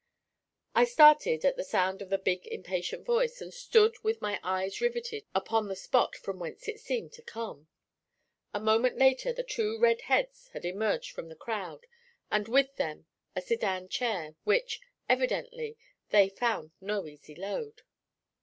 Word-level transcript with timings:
I 0.73 0.85
started 0.85 1.45
at 1.45 1.57
the 1.57 1.63
sound 1.63 2.01
of 2.01 2.09
the 2.09 2.17
big, 2.17 2.47
impatient 2.47 3.05
voice, 3.05 3.39
and 3.39 3.53
stood 3.53 3.99
with 3.99 4.19
my 4.19 4.39
eyes 4.41 4.81
riveted 4.81 5.25
upon 5.35 5.67
the 5.67 5.75
spot 5.75 6.15
from 6.15 6.39
whence 6.39 6.67
it 6.67 6.79
seemed 6.79 7.13
to 7.13 7.21
come. 7.21 7.67
A 8.51 8.59
moment 8.59 8.97
later 8.97 9.31
the 9.31 9.43
two 9.43 9.77
red 9.77 10.01
heads 10.01 10.47
had 10.53 10.65
emerged 10.65 11.11
from 11.11 11.29
the 11.29 11.35
crowd, 11.35 11.85
and 12.31 12.47
with 12.47 12.77
them 12.77 13.05
a 13.35 13.43
sedan 13.43 13.89
chair, 13.89 14.33
which, 14.43 14.81
evidently, 15.07 15.77
they 16.09 16.29
found 16.29 16.71
no 16.81 17.05
easy 17.05 17.35
load. 17.35 17.83